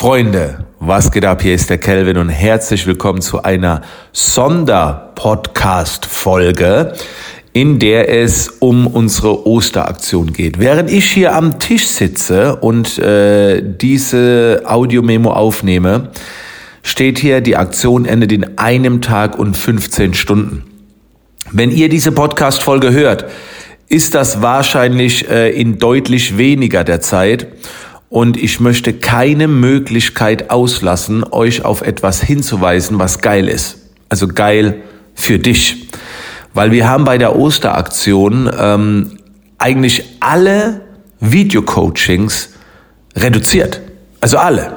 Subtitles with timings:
[0.00, 1.42] Freunde, was geht ab?
[1.42, 3.82] Hier ist der Kelvin und herzlich willkommen zu einer
[4.14, 6.94] Sonderpodcast-Folge,
[7.52, 10.58] in der es um unsere Osteraktion geht.
[10.58, 16.08] Während ich hier am Tisch sitze und äh, diese Audiomemo aufnehme,
[16.82, 20.62] steht hier, die Aktion endet in einem Tag und 15 Stunden.
[21.52, 23.26] Wenn ihr diese Podcast-Folge hört,
[23.90, 27.48] ist das wahrscheinlich äh, in deutlich weniger der Zeit
[28.10, 33.78] und ich möchte keine Möglichkeit auslassen, euch auf etwas hinzuweisen, was geil ist.
[34.08, 34.82] Also geil
[35.14, 35.88] für dich.
[36.52, 39.18] Weil wir haben bei der Osteraktion ähm,
[39.58, 40.80] eigentlich alle
[41.20, 42.50] Videocoachings
[43.14, 43.80] reduziert.
[44.20, 44.76] Also alle.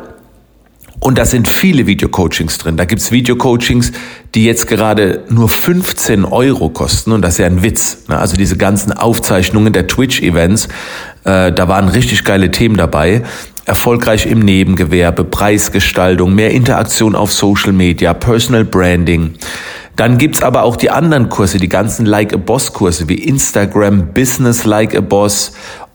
[1.00, 2.78] Und da sind viele Videocoachings drin.
[2.78, 3.92] Da gibt's Videocoachings,
[4.36, 7.12] die jetzt gerade nur 15 Euro kosten.
[7.12, 8.06] Und das ist ja ein Witz.
[8.08, 8.18] Ne?
[8.18, 10.70] Also diese ganzen Aufzeichnungen der Twitch-Events,
[11.24, 13.24] äh, da waren richtig geile Themen dabei.
[13.66, 19.36] Erfolgreich im Nebengewerbe, Preisgestaltung, mehr Interaktion auf Social Media, Personal Branding.
[19.96, 24.14] Dann gibt's aber auch die anderen Kurse, die ganzen Like a Boss Kurse wie Instagram
[24.14, 25.54] Business Like a Boss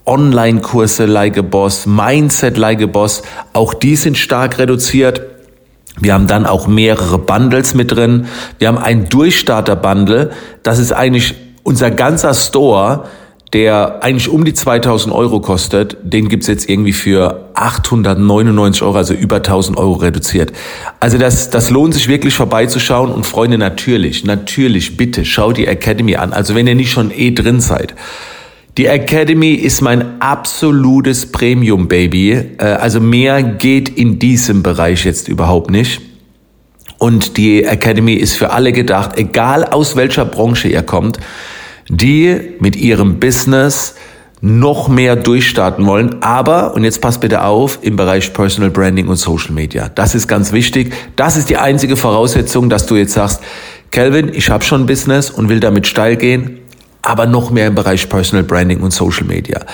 [0.08, 5.20] Online-Kurse like a Boss, Mindset like a Boss, auch die sind stark reduziert.
[6.00, 8.27] Wir haben dann auch mehrere Bundles mit drin.
[8.58, 10.30] Wir haben ein Durchstarter-Bundle.
[10.62, 13.05] Das ist eigentlich unser ganzer Store,
[13.52, 15.96] der eigentlich um die 2000 Euro kostet.
[16.02, 20.52] Den gibt's jetzt irgendwie für 899 Euro, also über 1000 Euro reduziert.
[21.00, 23.10] Also das, das lohnt sich wirklich vorbeizuschauen.
[23.10, 26.32] Und Freunde, natürlich, natürlich, bitte, schau die Academy an.
[26.32, 27.94] Also wenn ihr nicht schon eh drin seid.
[28.77, 32.33] Die Academy ist mein absolutes Premium-Baby.
[32.58, 36.02] Äh, also mehr geht in diesem Bereich jetzt überhaupt nicht.
[36.98, 41.18] Und die Academy ist für alle gedacht, egal aus welcher Branche ihr kommt,
[41.89, 43.94] die mit ihrem Business
[44.41, 46.22] noch mehr durchstarten wollen.
[46.22, 49.89] Aber, und jetzt passt bitte auf, im Bereich Personal Branding und Social Media.
[49.89, 50.92] Das ist ganz wichtig.
[51.17, 53.41] Das ist die einzige Voraussetzung, dass du jetzt sagst,
[53.91, 56.61] Kelvin, ich habe schon ein Business und will damit steil gehen
[57.08, 59.64] aber noch mehr im Bereich Personal Branding und Social Media.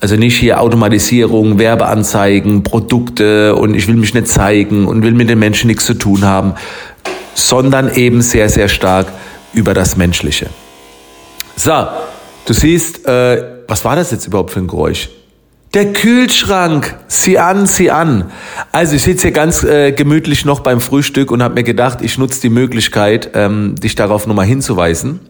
[0.00, 5.30] Also nicht hier Automatisierung, Werbeanzeigen, Produkte und ich will mich nicht zeigen und will mit
[5.30, 6.52] den Menschen nichts zu tun haben,
[7.34, 9.06] sondern eben sehr, sehr stark
[9.54, 10.50] über das Menschliche.
[11.56, 11.86] So,
[12.46, 15.08] du siehst, äh, was war das jetzt überhaupt für ein Geräusch?
[15.74, 18.30] Der Kühlschrank, sieh an, sieh an.
[18.72, 22.18] Also ich sitze hier ganz äh, gemütlich noch beim Frühstück und habe mir gedacht, ich
[22.18, 25.20] nutze die Möglichkeit, ähm, dich darauf nochmal hinzuweisen.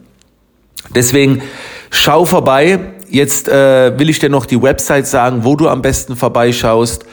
[0.97, 1.43] Deswegen
[1.91, 2.81] schau vorbei.
[3.09, 7.05] Jetzt äh, will ich dir noch die Website sagen, wo du am besten vorbeischaust.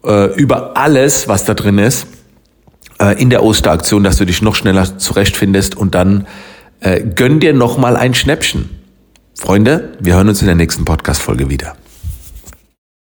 [0.05, 2.07] äh, über alles, was da drin ist,
[3.01, 6.25] äh, in der Osteraktion, dass du dich noch schneller zurechtfindest und dann
[6.79, 8.69] äh, gönn dir noch mal ein Schnäppchen.
[9.37, 11.75] Freunde, wir hören uns in der nächsten Podcast-Folge wieder.